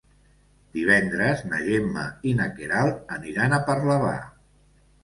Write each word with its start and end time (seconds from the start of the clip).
Divendres 0.77 1.43
na 1.51 1.61
Gemma 1.67 2.07
i 2.31 2.35
na 2.41 2.49
Queralt 2.57 3.17
aniran 3.21 3.59
a 3.61 3.65
Parlavà. 3.71 4.17